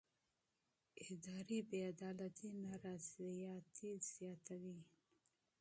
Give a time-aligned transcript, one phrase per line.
[1.11, 4.77] اداري بې عدالتي نارضایتي زیاتوي